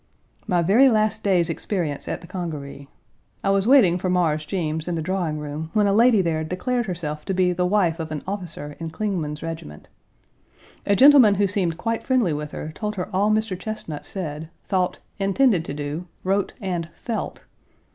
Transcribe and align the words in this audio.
My 0.47 0.63
very 0.63 0.89
last 0.89 1.21
day's 1.23 1.47
experience 1.47 2.07
at 2.07 2.21
the 2.21 2.25
Congaree. 2.25 2.87
I 3.43 3.51
was 3.51 3.67
waiting 3.67 3.99
for 3.99 4.09
Mars 4.09 4.47
Jeems 4.47 4.87
in 4.87 4.95
the 4.95 5.01
drawing 5.03 5.37
room 5.37 5.69
when 5.73 5.85
a 5.85 5.93
lady 5.93 6.23
there 6.23 6.43
declared 6.43 6.87
herself 6.87 7.23
to 7.25 7.35
be 7.35 7.53
the 7.53 7.67
wife 7.67 7.99
of 7.99 8.09
an 8.11 8.23
officer 8.25 8.75
in 8.79 8.89
Clingman's 8.89 9.43
regiment. 9.43 9.89
A 10.87 10.95
gentleman 10.95 11.35
who 11.35 11.45
seemed 11.45 11.77
quite 11.77 12.01
friendly 12.03 12.33
with 12.33 12.49
her, 12.49 12.71
told 12.73 12.95
her 12.95 13.15
all 13.15 13.29
Mr. 13.29 13.55
Chesnut 13.55 14.03
said, 14.03 14.49
thought, 14.65 14.97
intended 15.19 15.63
to 15.65 15.73
do, 15.75 16.07
wrote, 16.23 16.53
and 16.59 16.89
felt. 16.95 17.43